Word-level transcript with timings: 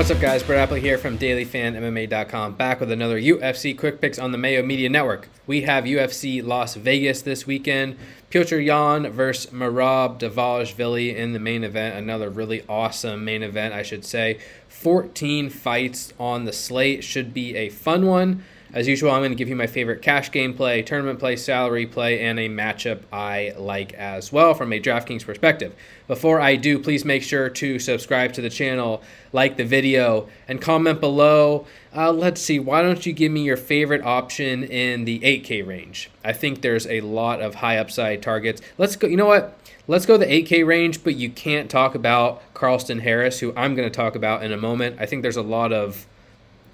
What's 0.00 0.10
up, 0.10 0.18
guys? 0.18 0.42
Brett 0.42 0.66
Appley 0.66 0.80
here 0.80 0.96
from 0.96 1.18
DailyFanMMA.com, 1.18 2.54
back 2.54 2.80
with 2.80 2.90
another 2.90 3.20
UFC 3.20 3.76
Quick 3.76 4.00
Picks 4.00 4.18
on 4.18 4.32
the 4.32 4.38
Mayo 4.38 4.62
Media 4.62 4.88
Network. 4.88 5.28
We 5.46 5.60
have 5.60 5.84
UFC 5.84 6.42
Las 6.42 6.74
Vegas 6.74 7.20
this 7.20 7.46
weekend. 7.46 7.98
Petr 8.30 8.64
Yan 8.64 9.12
versus 9.12 9.52
Merab 9.52 10.18
Dvalishvili 10.18 11.14
in 11.14 11.34
the 11.34 11.38
main 11.38 11.64
event. 11.64 11.98
Another 11.98 12.30
really 12.30 12.64
awesome 12.66 13.26
main 13.26 13.42
event, 13.42 13.74
I 13.74 13.82
should 13.82 14.06
say. 14.06 14.38
14 14.70 15.50
fights 15.50 16.14
on 16.18 16.46
the 16.46 16.52
slate. 16.54 17.04
Should 17.04 17.34
be 17.34 17.54
a 17.54 17.68
fun 17.68 18.06
one. 18.06 18.42
As 18.72 18.86
usual, 18.86 19.10
I'm 19.10 19.20
going 19.20 19.32
to 19.32 19.36
give 19.36 19.48
you 19.48 19.56
my 19.56 19.66
favorite 19.66 20.00
cash 20.00 20.30
game 20.30 20.54
play, 20.54 20.82
tournament 20.82 21.18
play, 21.18 21.34
salary 21.34 21.86
play, 21.86 22.20
and 22.20 22.38
a 22.38 22.48
matchup 22.48 23.00
I 23.12 23.52
like 23.58 23.92
as 23.94 24.32
well 24.32 24.54
from 24.54 24.72
a 24.72 24.78
DraftKings 24.78 25.26
perspective. 25.26 25.74
Before 26.06 26.40
I 26.40 26.54
do, 26.54 26.78
please 26.78 27.04
make 27.04 27.24
sure 27.24 27.48
to 27.48 27.78
subscribe 27.80 28.32
to 28.34 28.40
the 28.40 28.48
channel, 28.48 29.02
like 29.32 29.56
the 29.56 29.64
video, 29.64 30.28
and 30.46 30.60
comment 30.60 31.00
below. 31.00 31.66
Uh, 31.96 32.12
let's 32.12 32.40
see, 32.40 32.60
why 32.60 32.80
don't 32.80 33.04
you 33.04 33.12
give 33.12 33.32
me 33.32 33.42
your 33.42 33.56
favorite 33.56 34.04
option 34.04 34.62
in 34.62 35.04
the 35.04 35.18
8K 35.18 35.66
range? 35.66 36.08
I 36.24 36.32
think 36.32 36.62
there's 36.62 36.86
a 36.86 37.00
lot 37.00 37.42
of 37.42 37.56
high 37.56 37.78
upside 37.78 38.22
targets. 38.22 38.62
Let's 38.78 38.94
go, 38.94 39.08
you 39.08 39.16
know 39.16 39.26
what? 39.26 39.58
Let's 39.88 40.06
go 40.06 40.16
the 40.16 40.26
8K 40.26 40.64
range, 40.64 41.02
but 41.02 41.16
you 41.16 41.28
can't 41.28 41.68
talk 41.68 41.96
about 41.96 42.40
Carlston 42.54 43.00
Harris, 43.00 43.40
who 43.40 43.52
I'm 43.56 43.74
going 43.74 43.90
to 43.90 43.94
talk 43.94 44.14
about 44.14 44.44
in 44.44 44.52
a 44.52 44.56
moment. 44.56 44.98
I 45.00 45.06
think 45.06 45.22
there's 45.22 45.36
a 45.36 45.42
lot 45.42 45.72
of 45.72 46.06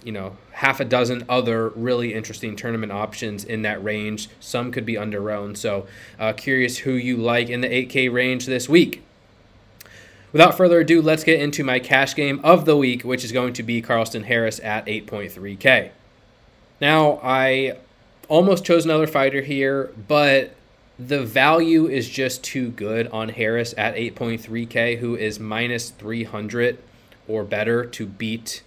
you 0.06 0.12
know, 0.12 0.36
half 0.52 0.78
a 0.78 0.84
dozen 0.84 1.24
other 1.28 1.70
really 1.70 2.14
interesting 2.14 2.54
tournament 2.54 2.92
options 2.92 3.42
in 3.42 3.62
that 3.62 3.82
range. 3.82 4.28
Some 4.38 4.70
could 4.70 4.86
be 4.86 4.94
underowned. 4.94 5.56
So, 5.56 5.88
uh, 6.16 6.32
curious 6.32 6.78
who 6.78 6.92
you 6.92 7.16
like 7.16 7.50
in 7.50 7.60
the 7.60 7.68
8K 7.68 8.12
range 8.12 8.46
this 8.46 8.68
week. 8.68 9.02
Without 10.30 10.56
further 10.56 10.78
ado, 10.78 11.02
let's 11.02 11.24
get 11.24 11.40
into 11.40 11.64
my 11.64 11.80
cash 11.80 12.14
game 12.14 12.40
of 12.44 12.66
the 12.66 12.76
week, 12.76 13.02
which 13.02 13.24
is 13.24 13.32
going 13.32 13.52
to 13.54 13.64
be 13.64 13.82
Carlston 13.82 14.26
Harris 14.26 14.60
at 14.60 14.86
8.3K. 14.86 15.90
Now, 16.80 17.18
I 17.20 17.76
almost 18.28 18.64
chose 18.64 18.84
another 18.84 19.08
fighter 19.08 19.40
here, 19.40 19.92
but 20.06 20.54
the 21.00 21.24
value 21.24 21.88
is 21.88 22.08
just 22.08 22.44
too 22.44 22.70
good 22.70 23.08
on 23.08 23.30
Harris 23.30 23.74
at 23.76 23.96
8.3K, 23.96 24.98
who 24.98 25.16
is 25.16 25.40
minus 25.40 25.90
300 25.90 26.78
or 27.26 27.42
better 27.42 27.84
to 27.84 28.06
beat 28.06 28.62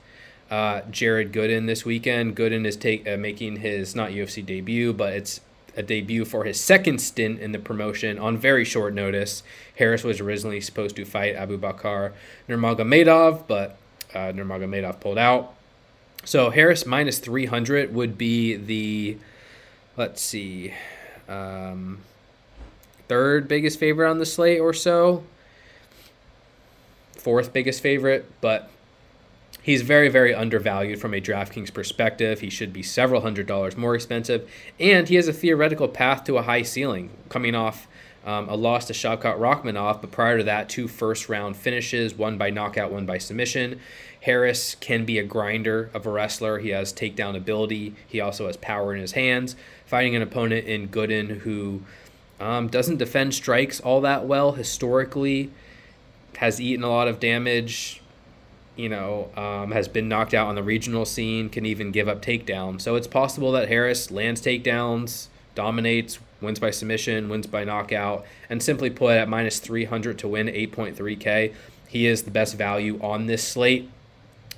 uh, 0.50 0.82
Jared 0.90 1.32
Gooden 1.32 1.68
this 1.68 1.86
weekend. 1.86 2.36
Gooden 2.36 2.66
is 2.66 2.76
take, 2.76 3.08
uh, 3.08 3.18
making 3.18 3.58
his 3.58 3.96
not 3.96 4.12
UFC 4.12 4.46
debut, 4.46 4.94
but 4.94 5.14
it's 5.14 5.42
a 5.76 5.84
debut 5.84 6.26
for 6.26 6.44
his 6.44 6.60
second 6.60 7.00
stint 7.00 7.40
in 7.40 7.52
the 7.52 7.60
promotion 7.60 8.18
on 8.18 8.38
very 8.38 8.66
short 8.66 8.94
notice. 8.94 9.44
Harris 9.78 10.04
was 10.04 10.20
originally 10.20 10.60
supposed 10.60 10.96
to 10.96 11.06
fight 11.06 11.36
Abubakar 11.36 12.14
Nurmagomedov, 12.48 13.48
but 13.48 13.78
uh, 14.14 14.32
Nurmagomedov 14.34 15.00
pulled 15.00 15.18
out. 15.18 15.54
So 16.26 16.50
Harris 16.50 16.86
minus 16.86 17.20
300 17.20 17.94
would 17.94 18.18
be 18.18 18.56
the, 18.56 19.18
let's 19.96 20.22
see, 20.22 20.74
um, 21.30 22.00
third 23.08 23.48
biggest 23.48 23.80
favorite 23.80 24.10
on 24.10 24.18
the 24.18 24.26
slate 24.26 24.60
or 24.60 24.74
so. 24.74 25.24
Fourth 27.14 27.54
biggest 27.54 27.82
favorite, 27.82 28.30
but 28.42 28.70
He's 29.62 29.82
very, 29.82 30.10
very 30.10 30.34
undervalued 30.34 31.00
from 31.00 31.14
a 31.14 31.22
DraftKings 31.22 31.74
perspective. 31.74 32.40
He 32.40 32.50
should 32.50 32.72
be 32.72 32.82
several 32.82 33.22
hundred 33.22 33.46
dollars 33.46 33.76
more 33.76 33.96
expensive, 33.96 34.50
and 34.80 35.08
he 35.08 35.16
has 35.16 35.28
a 35.28 35.34
theoretical 35.34 35.88
path 35.88 36.24
to 36.26 36.38
a 36.38 36.44
high 36.44 36.64
ceiling, 36.64 37.10
coming 37.28 37.56
off 37.56 37.88
um, 38.26 38.50
a 38.50 38.56
loss 38.56 38.86
to 38.86 38.94
Shavkat 38.94 39.38
Rakhmonov, 39.38 40.02
but 40.02 40.12
prior 40.12 40.38
to 40.38 40.44
that, 40.44 40.70
two 40.70 40.88
first 40.88 41.30
round 41.30 41.56
finishes, 41.56 42.14
one 42.14 42.38
by 42.38 42.50
knockout, 42.50 42.92
one 42.92 43.06
by 43.06 43.18
submission. 43.18 43.80
Harris 44.22 44.76
can 44.76 45.06
be 45.06 45.18
a 45.18 45.24
grinder 45.24 45.90
of 45.94 46.06
a 46.06 46.10
wrestler. 46.10 46.60
He 46.60 46.70
has 46.70 46.92
takedown 46.92 47.36
ability. 47.36 47.96
He 48.06 48.20
also 48.20 48.48
has 48.48 48.58
power 48.58 48.94
in 48.94 49.00
his 49.00 49.14
hands. 49.14 49.56
Fighting 49.86 50.16
an 50.16 50.22
opponent 50.22 50.68
in 50.68 50.90
Gooden 50.90 51.40
who 51.40 51.82
um, 52.40 52.68
doesn't 52.68 52.98
defend 52.98 53.34
strikes 53.34 53.80
all 53.80 54.02
that 54.02 54.26
well 54.26 54.54
historically, 54.54 55.52
has 56.38 56.60
eaten 56.60 56.84
a 56.84 56.90
lot 56.90 57.08
of 57.08 57.20
damage 57.20 58.02
you 58.80 58.88
know, 58.88 59.30
um, 59.36 59.72
has 59.72 59.90
been 59.90 60.08
knocked 60.08 60.34
out 60.34 60.48
on 60.48 60.56
the 60.56 60.64
regional 60.64 61.06
scene, 61.06 61.50
can 61.50 61.66
even 61.66 61.92
give 61.92 62.08
up 62.08 62.22
takedowns. 62.22 62.82
So 62.82 62.96
it's 62.96 63.08
possible 63.08 63.52
that 63.52 63.68
Harris 63.68 64.10
lands 64.10 64.42
takedowns, 64.42 65.28
dominates, 65.54 66.18
wins 66.40 66.60
by 66.60 66.72
submission, 66.72 67.28
wins 67.28 67.46
by 67.46 67.66
knockout, 67.66 68.26
and 68.50 68.64
simply 68.64 68.90
put 68.90 69.18
at 69.18 69.28
minus 69.28 69.60
300 69.60 70.18
to 70.20 70.30
win 70.30 70.48
8.3K. 70.48 71.54
He 71.90 72.08
is 72.08 72.24
the 72.24 72.32
best 72.32 72.56
value 72.56 72.98
on 73.02 73.26
this 73.26 73.46
slate 73.46 73.90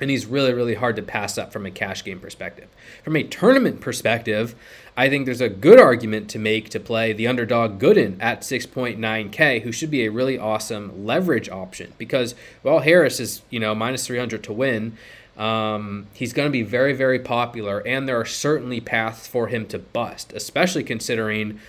and 0.02 0.10
he's 0.10 0.26
really 0.26 0.54
really 0.54 0.76
hard 0.76 0.96
to 0.96 1.02
pass 1.02 1.38
up 1.38 1.54
from 1.54 1.66
a 1.66 1.72
cash 1.72 2.04
game 2.04 2.20
perspective. 2.20 2.68
From 3.04 3.16
a 3.16 3.24
tournament 3.24 3.80
perspective 3.80 4.56
i 4.98 5.10
think 5.10 5.26
there's 5.26 5.42
a 5.42 5.50
good 5.50 5.80
argument 5.80 6.30
to 6.30 6.40
make 6.40 6.70
to 6.70 6.80
play 6.80 7.14
the 7.14 7.28
underdog 7.28 7.80
gooden 7.80 8.18
at 8.20 8.42
6.9k 8.42 9.62
who 9.62 9.72
should 9.72 9.92
be 9.92 10.06
a 10.06 10.12
really 10.12 10.38
awesome 10.38 11.06
leverage 11.06 11.50
option 11.50 11.94
because 11.98 12.36
while 12.62 12.80
harris 12.80 13.20
is 13.20 13.42
you 13.50 13.60
know 13.60 13.74
minus 13.74 14.06
300 14.06 14.44
to 14.44 14.54
win 14.54 14.98
um, 15.38 16.08
he's 16.14 16.34
going 16.34 16.48
to 16.48 16.52
be 16.52 16.62
very 16.62 16.94
very 16.94 17.20
popular 17.20 17.80
and 17.88 18.08
there 18.08 18.20
are 18.20 18.26
certainly 18.26 18.80
paths 18.80 19.28
for 19.28 19.48
him 19.48 19.66
to 19.68 19.80
bust 19.80 20.34
especially 20.34 20.84
considering 20.84 21.60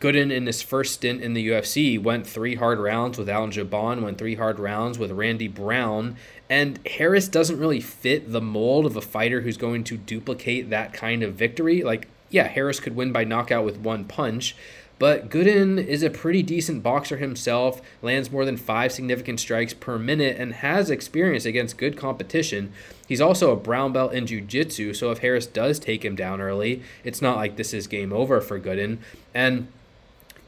Gooden 0.00 0.32
in 0.32 0.46
his 0.46 0.62
first 0.62 0.94
stint 0.94 1.20
in 1.20 1.34
the 1.34 1.48
UFC 1.48 2.02
went 2.02 2.26
three 2.26 2.54
hard 2.54 2.78
rounds 2.78 3.18
with 3.18 3.28
Alan 3.28 3.50
Jouban, 3.50 4.00
went 4.00 4.16
three 4.16 4.34
hard 4.34 4.58
rounds 4.58 4.98
with 4.98 5.10
Randy 5.10 5.46
Brown, 5.46 6.16
and 6.48 6.78
Harris 6.86 7.28
doesn't 7.28 7.58
really 7.58 7.80
fit 7.80 8.32
the 8.32 8.40
mold 8.40 8.86
of 8.86 8.96
a 8.96 9.02
fighter 9.02 9.42
who's 9.42 9.58
going 9.58 9.84
to 9.84 9.98
duplicate 9.98 10.70
that 10.70 10.94
kind 10.94 11.22
of 11.22 11.34
victory. 11.34 11.82
Like, 11.82 12.08
yeah, 12.30 12.48
Harris 12.48 12.80
could 12.80 12.96
win 12.96 13.12
by 13.12 13.24
knockout 13.24 13.66
with 13.66 13.76
one 13.76 14.06
punch, 14.06 14.56
but 14.98 15.28
Gooden 15.28 15.82
is 15.82 16.02
a 16.02 16.08
pretty 16.08 16.42
decent 16.42 16.82
boxer 16.82 17.18
himself, 17.18 17.82
lands 18.00 18.30
more 18.30 18.46
than 18.46 18.56
five 18.56 18.92
significant 18.92 19.38
strikes 19.38 19.74
per 19.74 19.98
minute, 19.98 20.38
and 20.38 20.54
has 20.54 20.88
experience 20.88 21.44
against 21.44 21.76
good 21.76 21.98
competition. 21.98 22.72
He's 23.06 23.20
also 23.20 23.52
a 23.52 23.56
brown 23.56 23.92
belt 23.92 24.14
in 24.14 24.26
jiu 24.26 24.40
jitsu, 24.40 24.94
so 24.94 25.10
if 25.10 25.18
Harris 25.18 25.46
does 25.46 25.78
take 25.78 26.06
him 26.06 26.16
down 26.16 26.40
early, 26.40 26.82
it's 27.04 27.20
not 27.20 27.36
like 27.36 27.56
this 27.56 27.74
is 27.74 27.86
game 27.86 28.14
over 28.14 28.40
for 28.40 28.58
Gooden. 28.58 28.98
And 29.34 29.68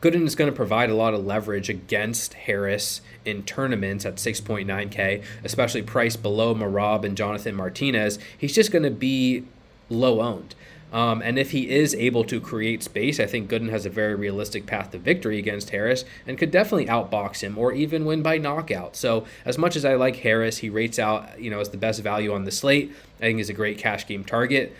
Gooden 0.02 0.26
is 0.26 0.34
going 0.34 0.50
to 0.50 0.56
provide 0.56 0.90
a 0.90 0.94
lot 0.94 1.14
of 1.14 1.24
leverage 1.24 1.68
against 1.68 2.34
Harris 2.34 3.00
in 3.24 3.44
tournaments 3.44 4.04
at 4.04 4.16
6.9K, 4.16 5.22
especially 5.44 5.80
priced 5.80 6.22
below 6.22 6.54
Merab 6.54 7.04
and 7.04 7.16
Jonathan 7.16 7.54
Martinez. 7.54 8.18
He's 8.36 8.52
just 8.52 8.72
going 8.72 8.82
to 8.82 8.90
be 8.90 9.44
low 9.88 10.20
owned. 10.20 10.56
Um, 10.92 11.22
and 11.22 11.38
if 11.38 11.52
he 11.52 11.70
is 11.70 11.94
able 11.94 12.24
to 12.24 12.40
create 12.40 12.82
space, 12.82 13.18
I 13.18 13.26
think 13.26 13.48
Gooden 13.48 13.70
has 13.70 13.86
a 13.86 13.90
very 13.90 14.14
realistic 14.14 14.66
path 14.66 14.90
to 14.90 14.98
victory 14.98 15.38
against 15.38 15.70
Harris 15.70 16.04
and 16.26 16.36
could 16.36 16.50
definitely 16.50 16.86
outbox 16.86 17.40
him 17.40 17.56
or 17.56 17.72
even 17.72 18.04
win 18.04 18.22
by 18.22 18.36
knockout. 18.38 18.94
So 18.96 19.24
as 19.46 19.56
much 19.56 19.74
as 19.74 19.84
I 19.84 19.94
like 19.94 20.16
Harris, 20.16 20.58
he 20.58 20.68
rates 20.68 20.98
out 20.98 21.40
you 21.40 21.48
know 21.48 21.60
as 21.60 21.70
the 21.70 21.78
best 21.78 22.02
value 22.02 22.34
on 22.34 22.44
the 22.44 22.50
slate. 22.50 22.92
I 23.18 23.20
think 23.20 23.38
he's 23.38 23.48
a 23.48 23.54
great 23.54 23.78
cash 23.78 24.06
game 24.06 24.22
target. 24.22 24.76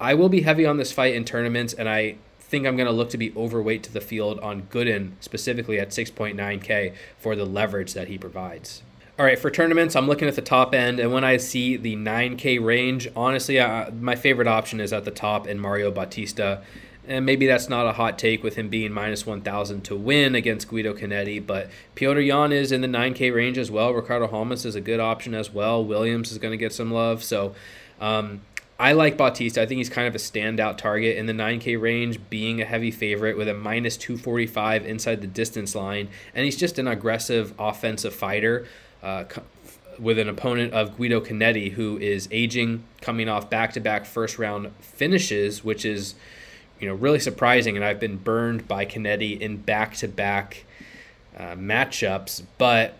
I 0.00 0.14
will 0.14 0.28
be 0.28 0.42
heavy 0.42 0.66
on 0.66 0.76
this 0.76 0.92
fight 0.92 1.14
in 1.14 1.24
tournaments, 1.24 1.72
and 1.72 1.88
I 1.88 2.16
think 2.56 2.66
I'm 2.66 2.76
going 2.76 2.86
to 2.86 2.92
look 2.92 3.10
to 3.10 3.18
be 3.18 3.34
overweight 3.36 3.82
to 3.82 3.92
the 3.92 4.00
field 4.00 4.40
on 4.40 4.62
Gooden, 4.62 5.12
specifically 5.20 5.78
at 5.78 5.90
6.9K 5.90 6.94
for 7.18 7.36
the 7.36 7.44
leverage 7.44 7.92
that 7.92 8.08
he 8.08 8.16
provides. 8.16 8.82
All 9.18 9.26
right, 9.26 9.38
for 9.38 9.50
tournaments, 9.50 9.94
I'm 9.94 10.06
looking 10.06 10.26
at 10.26 10.36
the 10.36 10.42
top 10.42 10.74
end, 10.74 10.98
and 10.98 11.12
when 11.12 11.22
I 11.22 11.36
see 11.36 11.76
the 11.76 11.96
9K 11.96 12.64
range, 12.64 13.08
honestly, 13.14 13.58
my 14.00 14.16
favorite 14.16 14.48
option 14.48 14.80
is 14.80 14.90
at 14.94 15.04
the 15.04 15.10
top 15.10 15.46
in 15.46 15.58
Mario 15.58 15.90
Bautista. 15.90 16.62
And 17.06 17.26
maybe 17.26 17.46
that's 17.46 17.68
not 17.68 17.86
a 17.86 17.92
hot 17.92 18.18
take 18.18 18.42
with 18.42 18.56
him 18.56 18.70
being 18.70 18.90
minus 18.90 19.26
1,000 19.26 19.82
to 19.82 19.94
win 19.94 20.34
against 20.34 20.66
Guido 20.66 20.94
Cannetti, 20.94 21.46
but 21.46 21.68
Petr 21.94 22.26
Yan 22.26 22.52
is 22.52 22.72
in 22.72 22.80
the 22.80 22.88
9K 22.88 23.34
range 23.34 23.58
as 23.58 23.70
well. 23.70 23.92
Ricardo 23.92 24.28
Holmes 24.28 24.64
is 24.64 24.74
a 24.74 24.80
good 24.80 24.98
option 24.98 25.34
as 25.34 25.52
well. 25.52 25.84
Williams 25.84 26.32
is 26.32 26.38
going 26.38 26.52
to 26.52 26.58
get 26.58 26.72
some 26.72 26.90
love. 26.90 27.22
So 27.22 27.54
um, 28.00 28.40
I 28.78 28.92
like 28.92 29.16
Bautista. 29.16 29.62
I 29.62 29.66
think 29.66 29.78
he's 29.78 29.88
kind 29.88 30.06
of 30.06 30.14
a 30.14 30.18
standout 30.18 30.76
target 30.76 31.16
in 31.16 31.26
the 31.26 31.32
9K 31.32 31.80
range, 31.80 32.20
being 32.28 32.60
a 32.60 32.64
heavy 32.64 32.90
favorite 32.90 33.36
with 33.38 33.48
a 33.48 33.54
minus 33.54 33.96
245 33.96 34.84
inside 34.84 35.22
the 35.22 35.26
distance 35.26 35.74
line. 35.74 36.08
And 36.34 36.44
he's 36.44 36.56
just 36.56 36.78
an 36.78 36.86
aggressive 36.86 37.54
offensive 37.58 38.14
fighter 38.14 38.66
uh, 39.02 39.24
with 39.98 40.18
an 40.18 40.28
opponent 40.28 40.74
of 40.74 40.96
Guido 40.98 41.20
Cannetti, 41.20 41.72
who 41.72 41.96
is 41.98 42.28
aging, 42.30 42.84
coming 43.00 43.30
off 43.30 43.48
back 43.48 43.72
to 43.72 43.80
back 43.80 44.04
first 44.04 44.38
round 44.38 44.74
finishes, 44.80 45.64
which 45.64 45.86
is 45.86 46.14
you 46.78 46.86
know 46.86 46.94
really 46.94 47.20
surprising. 47.20 47.76
And 47.76 47.84
I've 47.84 48.00
been 48.00 48.18
burned 48.18 48.68
by 48.68 48.84
Cannetti 48.84 49.40
in 49.40 49.56
back 49.56 49.94
to 49.96 50.08
back 50.08 50.64
matchups. 51.38 52.42
But 52.58 52.98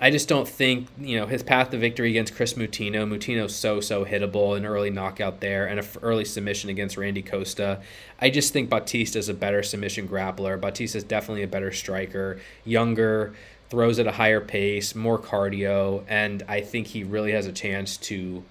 I 0.00 0.10
just 0.10 0.28
don't 0.28 0.48
think 0.48 0.88
you 0.98 1.18
know 1.18 1.26
his 1.26 1.42
path 1.42 1.70
to 1.70 1.78
victory 1.78 2.10
against 2.10 2.34
Kris 2.34 2.54
Moutinho. 2.54 3.08
Moutinho's 3.08 3.54
so 3.54 3.80
so 3.80 4.04
hittable, 4.04 4.56
an 4.56 4.66
early 4.66 4.90
knockout 4.90 5.40
there, 5.40 5.66
and 5.66 5.80
an 5.80 5.86
early 6.02 6.24
submission 6.24 6.70
against 6.70 6.96
Randy 6.96 7.22
Costa. 7.22 7.80
I 8.20 8.30
just 8.30 8.52
think 8.52 8.68
Bautista 8.68 9.18
is 9.18 9.28
a 9.28 9.34
better 9.34 9.62
submission 9.62 10.06
grappler. 10.08 10.60
Bautista 10.60 10.98
is 10.98 11.04
definitely 11.04 11.42
a 11.42 11.48
better 11.48 11.72
striker, 11.72 12.38
younger, 12.64 13.34
throws 13.68 13.98
at 13.98 14.06
a 14.06 14.12
higher 14.12 14.40
pace, 14.40 14.94
more 14.94 15.18
cardio, 15.18 16.04
and 16.08 16.42
I 16.48 16.60
think 16.60 16.88
he 16.88 17.04
really 17.04 17.32
has 17.32 17.46
a 17.46 17.52
chance 17.52 17.96
to 17.98 18.44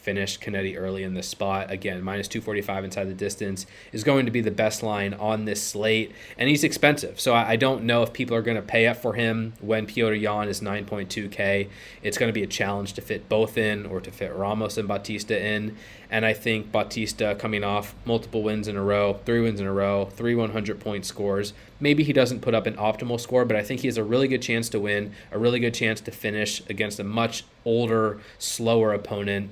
finished 0.00 0.40
Cannetti 0.40 0.76
early 0.76 1.02
in 1.02 1.14
the 1.14 1.22
spot. 1.22 1.70
Again, 1.70 2.02
minus 2.02 2.26
245 2.28 2.84
inside 2.84 3.04
the 3.04 3.14
distance 3.14 3.66
is 3.92 4.02
going 4.02 4.24
to 4.26 4.32
be 4.32 4.40
the 4.40 4.50
best 4.50 4.82
line 4.82 5.14
on 5.14 5.44
this 5.44 5.62
slate, 5.62 6.12
and 6.38 6.48
he's 6.48 6.64
expensive. 6.64 7.20
So 7.20 7.34
I, 7.34 7.50
I 7.50 7.56
don't 7.56 7.84
know 7.84 8.02
if 8.02 8.12
people 8.12 8.36
are 8.36 8.42
going 8.42 8.56
to 8.56 8.62
pay 8.62 8.86
up 8.86 8.96
for 8.96 9.14
him 9.14 9.52
when 9.60 9.86
Petr 9.86 10.18
Yan 10.18 10.48
is 10.48 10.60
9.2K. 10.60 11.68
It's 12.02 12.18
going 12.18 12.28
to 12.28 12.34
be 12.34 12.42
a 12.42 12.46
challenge 12.46 12.94
to 12.94 13.02
fit 13.02 13.28
both 13.28 13.58
in 13.58 13.86
or 13.86 14.00
to 14.00 14.10
fit 14.10 14.34
Ramos 14.34 14.78
and 14.78 14.88
Bautista 14.88 15.40
in. 15.40 15.76
And 16.10 16.26
I 16.26 16.32
think 16.32 16.72
Bautista 16.72 17.36
coming 17.38 17.62
off 17.62 17.94
multiple 18.04 18.42
wins 18.42 18.66
in 18.66 18.76
a 18.76 18.82
row, 18.82 19.20
three 19.24 19.40
wins 19.40 19.60
in 19.60 19.66
a 19.66 19.72
row, 19.72 20.06
three 20.06 20.34
100 20.34 20.80
point 20.80 21.04
scores. 21.04 21.52
Maybe 21.78 22.02
he 22.02 22.12
doesn't 22.12 22.40
put 22.40 22.54
up 22.54 22.66
an 22.66 22.74
optimal 22.74 23.20
score, 23.20 23.44
but 23.44 23.56
I 23.56 23.62
think 23.62 23.80
he 23.80 23.86
has 23.86 23.96
a 23.96 24.04
really 24.04 24.26
good 24.26 24.42
chance 24.42 24.68
to 24.70 24.80
win, 24.80 25.12
a 25.30 25.38
really 25.38 25.60
good 25.60 25.74
chance 25.74 26.00
to 26.02 26.10
finish 26.10 26.62
against 26.68 26.98
a 26.98 27.04
much 27.04 27.44
older, 27.64 28.20
slower 28.38 28.92
opponent 28.92 29.50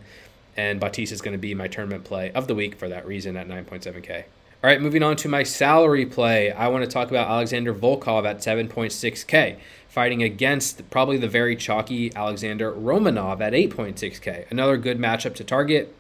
and 0.59 0.81
Bautista 0.81 1.15
is 1.15 1.23
going 1.23 1.33
to 1.33 1.39
be 1.39 1.55
my 1.55 1.69
tournament 1.69 2.03
play 2.03 2.33
of 2.33 2.49
the 2.49 2.55
week 2.55 2.75
for 2.75 2.89
that 2.89 3.07
reason 3.07 3.37
at 3.37 3.47
9.7K. 3.47 4.17
All 4.17 4.69
right, 4.69 4.83
moving 4.83 5.05
on 5.05 5.15
to 5.19 5.29
my 5.29 5.45
salary 5.45 6.05
play. 6.05 6.51
I 6.51 6.67
want 6.67 6.85
to 6.85 6.91
talk 6.91 7.11
about 7.11 7.29
Alexander 7.29 7.73
Volkov 7.73 8.29
at 8.29 8.39
7.6K, 8.39 9.57
fighting 9.89 10.21
against 10.21 10.91
probably 10.91 11.17
the 11.17 11.29
very 11.29 11.55
chalky 11.55 12.13
Alexander 12.15 12.73
Romanov 12.73 13.41
at 13.41 13.53
8.6K. 13.53 14.51
Another 14.51 14.77
good 14.77 14.99
matchup 14.99 15.37
to 15.37 15.45
target. 15.45 15.95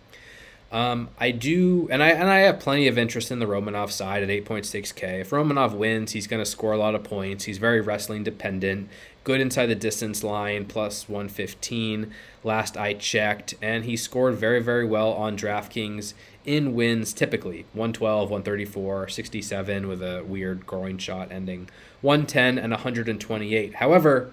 Um, 0.73 1.09
I 1.19 1.31
do, 1.31 1.89
and 1.91 2.03
I 2.03 2.09
and 2.09 2.29
I 2.29 2.41
have 2.41 2.59
plenty 2.59 2.89
of 2.89 2.99
interest 2.99 3.31
in 3.31 3.39
the 3.39 3.47
Romanov 3.47 3.91
side 3.91 4.23
at 4.23 4.29
8.6K. 4.29 5.21
If 5.21 5.31
Romanov 5.31 5.73
wins, 5.73 6.13
he's 6.13 6.27
going 6.27 6.43
to 6.43 6.51
score 6.51 6.73
a 6.73 6.77
lot 6.77 6.95
of 6.95 7.05
points. 7.05 7.45
He's 7.45 7.57
very 7.57 7.81
wrestling 7.81 8.23
dependent 8.23 8.91
good 9.29 9.43
inside 9.43 9.67
the 9.67 9.75
distance 9.75 10.25
line, 10.25 10.65
plus 10.65 11.07
115 11.07 12.11
last 12.43 12.79
I 12.79 12.95
checked. 12.95 13.53
And 13.61 13.85
he 13.85 13.95
scored 13.95 14.37
very, 14.37 14.63
very 14.63 14.87
well 14.87 15.13
on 15.13 15.37
DraftKings 15.37 16.15
in 16.47 16.75
wins 16.75 17.13
typically 17.13 17.67
112, 17.75 18.31
134, 18.31 19.09
67 19.11 19.87
with 19.87 20.03
a 20.03 20.25
weird 20.25 20.65
groin 20.65 20.97
shot 20.97 21.31
ending 21.31 21.69
110 22.01 22.57
and 22.57 22.73
128. 22.73 23.75
However, 23.75 24.33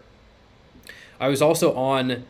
I 1.20 1.28
was 1.28 1.42
also 1.42 1.76
on 1.76 2.24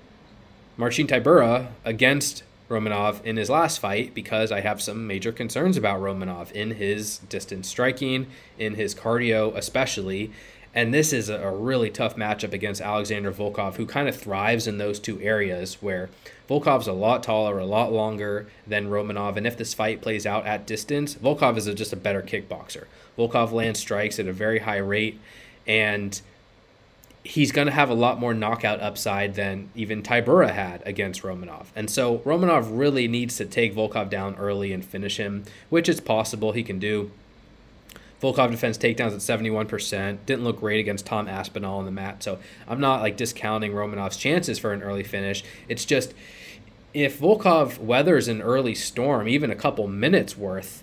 Marcin 0.75 1.05
Tybura 1.05 1.67
against 1.83 2.41
Romanov 2.67 3.23
in 3.23 3.37
his 3.37 3.47
last 3.47 3.77
fight 3.77 4.15
because 4.15 4.51
I 4.51 4.61
have 4.61 4.81
some 4.81 5.05
major 5.05 5.31
concerns 5.31 5.77
about 5.77 6.01
Romanov 6.01 6.51
in 6.51 6.71
his 6.71 7.19
distance 7.29 7.67
striking, 7.67 8.25
in 8.57 8.73
his 8.73 8.95
cardio 8.95 9.55
especially. 9.55 10.31
And 10.75 10.93
this 10.93 11.13
is 11.13 11.29
a 11.29 11.49
really 11.49 11.89
tough 11.89 12.17
matchup 12.17 12.51
against 12.51 12.81
Alexander 12.81 13.31
Volkov, 13.31 13.75
who 13.75 13.85
kind 13.85 14.09
of 14.09 14.15
thrives 14.15 14.67
in 14.67 14.77
those 14.77 14.99
two 14.99 15.21
areas 15.21 15.81
where 15.81 16.09
Volkov's 16.49 16.87
a 16.87 16.93
lot 16.93 17.23
taller, 17.23 17.57
a 17.57 17.65
lot 17.65 17.93
longer 17.93 18.47
than 18.67 18.89
Romanov. 18.89 19.37
And 19.37 19.47
if 19.47 19.57
this 19.57 19.73
fight 19.73 20.01
plays 20.01 20.25
out 20.25 20.45
at 20.45 20.67
distance, 20.67 21.15
Volkov 21.15 21.55
is 21.55 21.65
a, 21.65 21.73
just 21.73 21.93
a 21.93 21.95
better 21.95 22.21
kickboxer. 22.21 22.83
Volkov 23.17 23.53
lands 23.53 23.79
strikes 23.79 24.19
at 24.19 24.27
a 24.27 24.33
very 24.33 24.59
high 24.59 24.77
rate, 24.77 25.17
and 25.65 26.19
he's 27.23 27.53
going 27.53 27.67
to 27.67 27.73
have 27.73 27.89
a 27.89 27.95
lot 27.95 28.19
more 28.19 28.33
knockout 28.33 28.81
upside 28.81 29.35
than 29.35 29.69
even 29.75 30.03
Tybura 30.03 30.51
had 30.51 30.83
against 30.85 31.23
Romanov. 31.23 31.67
And 31.73 31.89
so 31.89 32.19
Romanov 32.19 32.67
really 32.69 33.07
needs 33.07 33.37
to 33.37 33.45
take 33.45 33.73
Volkov 33.73 34.09
down 34.09 34.35
early 34.35 34.73
and 34.73 34.83
finish 34.83 35.15
him, 35.17 35.45
which 35.69 35.87
is 35.87 36.01
possible 36.01 36.51
he 36.51 36.63
can 36.63 36.79
do. 36.79 37.11
Volkov 38.21 38.51
defense 38.51 38.77
takedowns 38.77 39.13
at 39.13 39.39
71%. 39.39 40.17
Didn't 40.25 40.43
look 40.43 40.59
great 40.59 40.79
against 40.79 41.05
Tom 41.05 41.27
Aspinall 41.27 41.79
on 41.79 41.85
the 41.85 41.91
mat. 41.91 42.23
So 42.23 42.39
I'm 42.67 42.79
not 42.79 43.01
like 43.01 43.17
discounting 43.17 43.73
Romanov's 43.73 44.17
chances 44.17 44.57
for 44.57 44.73
an 44.73 44.81
early 44.81 45.03
finish. 45.03 45.43
It's 45.67 45.85
just 45.85 46.13
if 46.93 47.19
Volkov 47.19 47.77
weathers 47.77 48.27
an 48.27 48.41
early 48.41 48.73
storm, 48.73 49.27
even 49.27 49.51
a 49.51 49.55
couple 49.55 49.87
minutes 49.87 50.37
worth, 50.37 50.81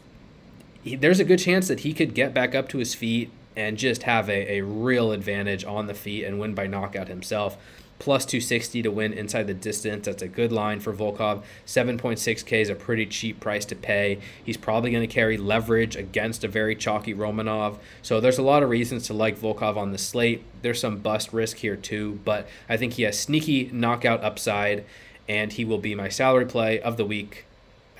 he, 0.83 0.95
there's 0.95 1.21
a 1.21 1.25
good 1.25 1.39
chance 1.39 1.69
that 1.69 1.81
he 1.81 1.95
could 1.95 2.15
get 2.15 2.35
back 2.35 2.55
up 2.55 2.69
to 2.69 2.79
his 2.79 2.95
feet 2.95 3.31
and 3.57 3.79
just 3.79 4.03
have 4.05 4.29
a, 4.29 4.59
a 4.59 4.61
real 4.63 5.13
advantage 5.13 5.65
on 5.65 5.87
the 5.87 5.95
feet 5.95 6.25
and 6.25 6.39
win 6.39 6.55
by 6.55 6.67
knockout 6.67 7.09
himself 7.09 7.57
plus 8.03 8.25
260 8.27 8.83
to 8.83 8.91
win 8.91 9.13
inside 9.13 9.47
the 9.47 9.55
distance. 9.55 10.07
That's 10.07 10.23
a 10.23 10.29
good 10.29 10.51
line 10.51 10.81
for 10.81 10.93
Volkov. 10.93 11.45
7.6K 11.67 12.61
is 12.61 12.69
a 12.69 12.75
pretty 12.75 13.07
cheap 13.07 13.39
price 13.39 13.65
to 13.67 13.77
pay. 13.77 14.19
He's 14.45 14.57
probably 14.57 14.91
going 14.91 15.07
to 15.07 15.15
carry 15.15 15.39
leverage 15.39 15.95
against 15.95 16.43
a 16.43 16.49
very 16.49 16.75
chalky 16.75 17.15
Romanov. 17.15 17.79
So 18.03 18.21
there's 18.21 18.39
a 18.39 18.43
lot 18.43 18.65
of 18.65 18.71
reasons 18.71 19.07
to 19.07 19.15
like 19.15 19.39
Volkov 19.39 19.77
on 19.77 19.93
the 19.93 19.99
slate. 19.99 20.43
There's 20.63 20.81
some 20.81 20.99
bust 20.99 21.33
risk 21.33 21.59
here 21.59 21.77
too, 21.77 22.19
but 22.25 22.49
I 22.69 22.77
think 22.77 22.95
he 22.95 23.05
has 23.05 23.17
sneaky 23.17 23.71
knockout 23.73 24.25
upside, 24.25 24.85
and 25.29 25.53
he 25.53 25.65
will 25.65 25.79
be 25.79 25.95
my 25.95 26.09
salary 26.09 26.47
play 26.47 26.81
of 26.81 26.97
the 26.97 27.05
week 27.05 27.45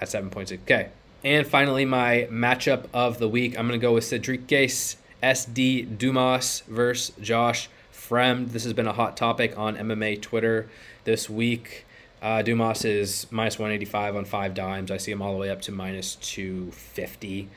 at 0.01 0.09
7.6K. 0.09 0.89
And 1.23 1.47
finally, 1.47 1.85
my 1.85 2.27
matchup 2.29 2.87
of 2.93 3.21
the 3.21 3.29
week, 3.29 3.57
I'm 3.57 3.69
going 3.69 3.79
to 3.79 3.87
go 3.87 3.95
with 3.95 4.03
Cedriques 4.03 4.97
SD 5.23 5.97
Dumas 5.97 6.65
versus 6.67 7.15
Josh 7.21 7.69
Fremd. 8.09 8.51
This 8.51 8.65
has 8.65 8.73
been 8.73 8.87
a 8.87 8.93
hot 8.93 9.17
topic 9.17 9.57
on 9.57 9.77
MMA 9.77 10.21
Twitter 10.21 10.69
this 11.05 11.31
week. 11.31 11.85
Uh, 12.21 12.43
Dumas 12.43 12.85
is 12.85 13.27
minus 13.31 13.59
185 13.59 14.17
on 14.17 14.25
five 14.25 14.55
dimes. 14.55 14.91
I 14.91 14.97
see 14.97 15.11
him 15.13 15.23
all 15.23 15.33
the 15.33 15.39
way 15.39 15.51
up 15.51 15.63
to 15.63 15.73
minus 15.73 16.17
250. 16.17 17.49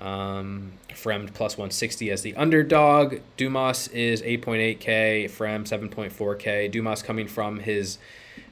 Um, 0.00 0.72
Fremd 0.90 1.34
plus 1.34 1.58
160 1.58 2.10
as 2.10 2.22
the 2.22 2.34
underdog. 2.36 3.16
Dumas 3.36 3.88
is 3.88 4.22
8.8K. 4.22 5.24
Fremd 5.24 5.66
7.4K. 5.66 6.70
Dumas 6.70 7.02
coming 7.02 7.26
from 7.26 7.60
his 7.60 7.98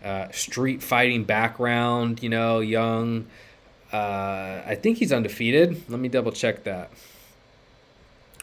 uh, 0.04 0.30
street 0.30 0.82
fighting 0.82 1.24
background, 1.24 2.22
you 2.22 2.28
know, 2.28 2.60
young. 2.60 3.26
Uh, 3.92 4.62
I 4.66 4.76
think 4.80 4.98
he's 4.98 5.12
undefeated. 5.12 5.88
Let 5.88 6.00
me 6.00 6.08
double 6.08 6.32
check 6.32 6.64
that. 6.64 6.90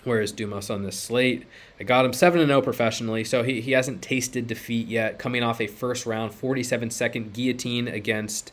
Where 0.03 0.21
is 0.21 0.31
Dumas 0.31 0.69
on 0.69 0.83
this 0.83 1.00
slate? 1.00 1.45
I 1.79 1.83
got 1.83 2.05
him 2.05 2.13
7 2.13 2.45
0 2.45 2.61
professionally, 2.61 3.23
so 3.23 3.44
he, 3.44 3.61
he 3.61 3.71
hasn't 3.71 4.01
tasted 4.01 4.47
defeat 4.47 4.88
yet, 4.88 5.17
coming 5.17 5.44
off 5.44 5.61
a 5.61 5.67
first 5.67 6.05
round 6.05 6.33
47 6.33 6.89
second 6.89 7.33
guillotine 7.33 7.88
against 7.88 8.51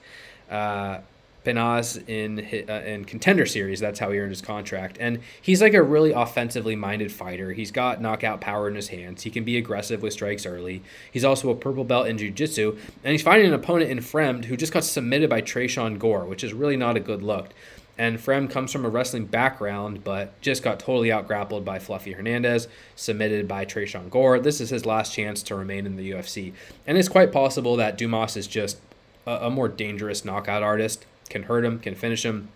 uh, 0.50 1.00
in 1.44 2.66
uh, 2.68 2.72
in 2.86 3.04
contender 3.04 3.46
series. 3.46 3.80
That's 3.80 3.98
how 3.98 4.10
he 4.10 4.18
earned 4.18 4.30
his 4.30 4.42
contract. 4.42 4.98
And 5.00 5.20
he's 5.40 5.62
like 5.62 5.74
a 5.74 5.82
really 5.82 6.12
offensively 6.12 6.76
minded 6.76 7.10
fighter. 7.10 7.52
He's 7.52 7.70
got 7.70 8.00
knockout 8.00 8.40
power 8.40 8.68
in 8.68 8.74
his 8.74 8.88
hands. 8.88 9.22
He 9.22 9.30
can 9.30 9.44
be 9.44 9.56
aggressive 9.56 10.02
with 10.02 10.12
strikes 10.12 10.44
early. 10.46 10.82
He's 11.10 11.24
also 11.24 11.50
a 11.50 11.54
purple 11.54 11.84
belt 11.84 12.06
in 12.08 12.18
jiu-jitsu, 12.18 12.76
and 13.04 13.12
he's 13.12 13.22
fighting 13.22 13.46
an 13.46 13.54
opponent 13.54 13.90
in 13.90 13.98
Fremd 13.98 14.44
who 14.44 14.56
just 14.56 14.72
got 14.72 14.84
submitted 14.84 15.30
by 15.30 15.40
Tresean 15.40 15.98
Gore, 15.98 16.26
which 16.26 16.44
is 16.44 16.52
really 16.52 16.76
not 16.76 16.96
a 16.96 17.00
good 17.00 17.22
look. 17.22 17.48
And 18.00 18.16
Fremd 18.16 18.48
comes 18.48 18.72
from 18.72 18.86
a 18.86 18.88
wrestling 18.88 19.26
background, 19.26 20.02
but 20.04 20.40
just 20.40 20.62
got 20.62 20.80
totally 20.80 21.12
out 21.12 21.26
grappled 21.26 21.66
by 21.66 21.78
Fluffy 21.78 22.12
Hernandez, 22.12 22.66
submitted 22.96 23.46
by 23.46 23.66
Tresean 23.66 24.08
Gore. 24.08 24.40
This 24.40 24.58
is 24.58 24.70
his 24.70 24.86
last 24.86 25.12
chance 25.12 25.42
to 25.42 25.54
remain 25.54 25.84
in 25.84 25.96
the 25.96 26.12
UFC. 26.12 26.54
And 26.86 26.96
it's 26.96 27.10
quite 27.10 27.30
possible 27.30 27.76
that 27.76 27.98
Dumas 27.98 28.38
is 28.38 28.46
just 28.46 28.78
a, 29.26 29.48
a 29.48 29.50
more 29.50 29.68
dangerous 29.68 30.24
knockout 30.24 30.62
artist, 30.62 31.04
can 31.28 31.42
hurt 31.42 31.62
him, 31.62 31.78
can 31.78 31.94
finish 31.94 32.24
him, 32.24 32.48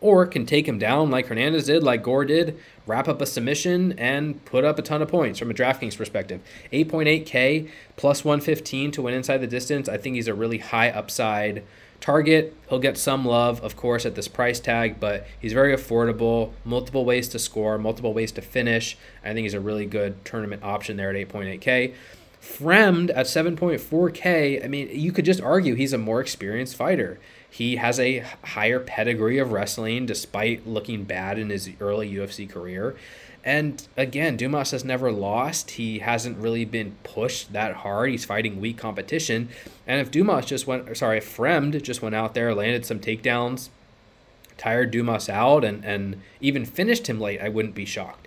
or 0.00 0.24
can 0.24 0.46
take 0.46 0.68
him 0.68 0.78
down 0.78 1.10
like 1.10 1.26
Hernandez 1.26 1.66
did, 1.66 1.82
like 1.82 2.04
Gore 2.04 2.24
did, 2.24 2.56
wrap 2.86 3.08
up 3.08 3.20
a 3.20 3.26
submission, 3.26 3.98
and 3.98 4.44
put 4.44 4.64
up 4.64 4.78
a 4.78 4.82
ton 4.82 5.02
of 5.02 5.08
points 5.08 5.40
from 5.40 5.50
a 5.50 5.54
DraftKings 5.54 5.96
perspective. 5.96 6.40
8.8K 6.72 7.68
plus 7.96 8.24
115 8.24 8.92
to 8.92 9.02
win 9.02 9.14
inside 9.14 9.38
the 9.38 9.48
distance. 9.48 9.88
I 9.88 9.96
think 9.96 10.14
he's 10.14 10.28
a 10.28 10.34
really 10.34 10.58
high 10.58 10.90
upside 10.90 11.64
Target, 12.04 12.54
he'll 12.68 12.80
get 12.80 12.98
some 12.98 13.24
love, 13.24 13.62
of 13.62 13.76
course, 13.76 14.04
at 14.04 14.14
this 14.14 14.28
price 14.28 14.60
tag, 14.60 15.00
but 15.00 15.26
he's 15.40 15.54
very 15.54 15.74
affordable, 15.74 16.52
multiple 16.62 17.06
ways 17.06 17.28
to 17.28 17.38
score, 17.38 17.78
multiple 17.78 18.12
ways 18.12 18.30
to 18.32 18.42
finish. 18.42 18.98
I 19.24 19.32
think 19.32 19.44
he's 19.44 19.54
a 19.54 19.60
really 19.60 19.86
good 19.86 20.22
tournament 20.22 20.62
option 20.62 20.98
there 20.98 21.08
at 21.08 21.16
8.8K. 21.30 21.94
Fremd 22.42 23.08
at 23.16 23.24
7.4K, 23.24 24.62
I 24.62 24.68
mean, 24.68 24.90
you 24.92 25.12
could 25.12 25.24
just 25.24 25.40
argue 25.40 25.76
he's 25.76 25.94
a 25.94 25.98
more 25.98 26.20
experienced 26.20 26.76
fighter. 26.76 27.18
He 27.54 27.76
has 27.76 28.00
a 28.00 28.24
higher 28.42 28.80
pedigree 28.80 29.38
of 29.38 29.52
wrestling 29.52 30.06
despite 30.06 30.66
looking 30.66 31.04
bad 31.04 31.38
in 31.38 31.50
his 31.50 31.70
early 31.80 32.12
UFC 32.12 32.50
career. 32.50 32.96
And 33.44 33.86
again, 33.96 34.36
Dumas 34.36 34.72
has 34.72 34.84
never 34.84 35.12
lost. 35.12 35.70
He 35.72 36.00
hasn't 36.00 36.36
really 36.38 36.64
been 36.64 36.96
pushed 37.04 37.52
that 37.52 37.76
hard. 37.76 38.10
He's 38.10 38.24
fighting 38.24 38.60
weak 38.60 38.76
competition. 38.76 39.50
And 39.86 40.00
if 40.00 40.10
Dumas 40.10 40.46
just 40.46 40.66
went, 40.66 40.96
sorry, 40.96 41.18
if 41.18 41.36
Fremd 41.36 41.80
just 41.80 42.02
went 42.02 42.16
out 42.16 42.34
there, 42.34 42.52
landed 42.56 42.84
some 42.84 42.98
takedowns, 42.98 43.68
tired 44.58 44.90
Dumas 44.90 45.28
out, 45.28 45.62
and, 45.62 45.84
and 45.84 46.20
even 46.40 46.64
finished 46.64 47.06
him 47.06 47.20
late, 47.20 47.40
I 47.40 47.50
wouldn't 47.50 47.76
be 47.76 47.84
shocked. 47.84 48.26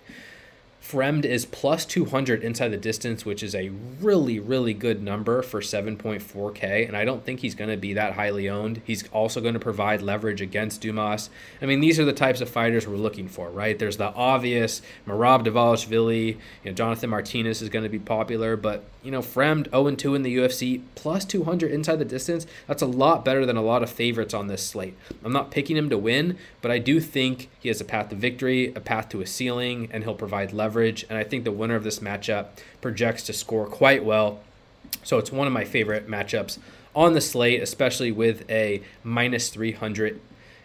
Fremd 0.88 1.26
is 1.26 1.44
plus 1.44 1.84
200 1.84 2.42
inside 2.42 2.68
the 2.68 2.78
distance, 2.78 3.26
which 3.26 3.42
is 3.42 3.54
a 3.54 3.68
really, 4.00 4.40
really 4.40 4.72
good 4.72 5.02
number 5.02 5.42
for 5.42 5.60
7.4K. 5.60 6.88
And 6.88 6.96
I 6.96 7.04
don't 7.04 7.22
think 7.22 7.40
he's 7.40 7.54
going 7.54 7.68
to 7.68 7.76
be 7.76 7.92
that 7.92 8.14
highly 8.14 8.48
owned. 8.48 8.80
He's 8.86 9.06
also 9.08 9.42
going 9.42 9.52
to 9.52 9.60
provide 9.60 10.00
leverage 10.00 10.40
against 10.40 10.80
Dumas. 10.80 11.28
I 11.60 11.66
mean, 11.66 11.80
these 11.80 12.00
are 12.00 12.06
the 12.06 12.14
types 12.14 12.40
of 12.40 12.48
fighters 12.48 12.88
we're 12.88 12.96
looking 12.96 13.28
for, 13.28 13.50
right? 13.50 13.78
There's 13.78 13.98
the 13.98 14.14
obvious 14.14 14.80
Merab 15.06 15.44
Dvalishvili, 15.44 16.28
you 16.28 16.36
know, 16.64 16.72
Jonathan 16.72 17.10
Martinez 17.10 17.60
is 17.60 17.68
going 17.68 17.82
to 17.82 17.90
be 17.90 17.98
popular, 17.98 18.56
but, 18.56 18.84
you 19.02 19.10
know, 19.10 19.20
Fremd 19.20 19.70
0 19.70 19.94
2 19.94 20.14
in 20.14 20.22
the 20.22 20.38
UFC, 20.38 20.80
plus 20.94 21.26
200 21.26 21.70
inside 21.70 21.96
the 21.96 22.06
distance. 22.06 22.46
That's 22.66 22.80
a 22.80 22.86
lot 22.86 23.26
better 23.26 23.44
than 23.44 23.58
a 23.58 23.62
lot 23.62 23.82
of 23.82 23.90
favorites 23.90 24.32
on 24.32 24.46
this 24.46 24.66
slate. 24.66 24.96
I'm 25.22 25.34
not 25.34 25.50
picking 25.50 25.76
him 25.76 25.90
to 25.90 25.98
win, 25.98 26.38
but 26.62 26.70
I 26.70 26.78
do 26.78 26.98
think 26.98 27.50
he 27.60 27.68
has 27.68 27.82
a 27.82 27.84
path 27.84 28.08
to 28.08 28.16
victory, 28.16 28.72
a 28.74 28.80
path 28.80 29.10
to 29.10 29.20
a 29.20 29.26
ceiling, 29.26 29.90
and 29.92 30.04
he'll 30.04 30.14
provide 30.14 30.54
leverage. 30.54 30.77
And 30.82 31.18
I 31.18 31.24
think 31.24 31.44
the 31.44 31.52
winner 31.52 31.74
of 31.74 31.84
this 31.84 31.98
matchup 31.98 32.48
projects 32.80 33.22
to 33.24 33.32
score 33.32 33.66
quite 33.66 34.04
well. 34.04 34.40
So 35.04 35.18
it's 35.18 35.32
one 35.32 35.46
of 35.46 35.52
my 35.52 35.64
favorite 35.64 36.08
matchups 36.08 36.58
on 36.94 37.14
the 37.14 37.20
slate, 37.20 37.62
especially 37.62 38.12
with 38.12 38.48
a 38.50 38.82
minus 39.04 39.50
300 39.50 40.20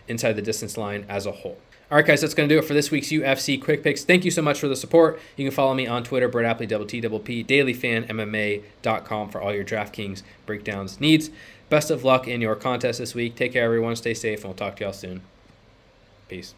inside 0.07 0.33
the 0.33 0.41
distance 0.41 0.77
line 0.77 1.05
as 1.07 1.25
a 1.25 1.31
whole. 1.31 1.57
All 1.91 1.97
right, 1.97 2.05
guys, 2.05 2.21
that's 2.21 2.33
going 2.33 2.49
to 2.49 2.55
do 2.55 2.59
it 2.59 2.65
for 2.65 2.73
this 2.73 2.89
week's 2.89 3.09
UFC 3.09 3.61
Quick 3.61 3.83
Picks. 3.83 4.03
Thank 4.03 4.25
you 4.25 4.31
so 4.31 4.41
much 4.41 4.59
for 4.59 4.67
the 4.67 4.75
support. 4.75 5.19
You 5.37 5.45
can 5.45 5.53
follow 5.53 5.75
me 5.75 5.85
on 5.85 6.03
Twitter, 6.03 6.27
Brett 6.27 6.57
Apley, 6.57 6.67
double 6.67 6.87
T, 6.87 6.99
double 6.99 7.19
P, 7.19 7.43
dailyfanmma.com 7.43 9.29
for 9.29 9.39
all 9.39 9.53
your 9.53 9.63
DraftKings 9.63 10.23
breakdowns 10.47 10.99
needs. 10.99 11.29
Best 11.69 11.91
of 11.91 12.03
luck 12.03 12.27
in 12.27 12.41
your 12.41 12.55
contest 12.55 12.99
this 12.99 13.13
week. 13.13 13.35
Take 13.35 13.53
care, 13.53 13.65
everyone. 13.65 13.95
Stay 13.95 14.15
safe, 14.15 14.39
and 14.39 14.45
we'll 14.45 14.53
talk 14.55 14.77
to 14.77 14.85
y'all 14.85 14.93
soon. 14.93 15.21
Peace. 16.27 16.55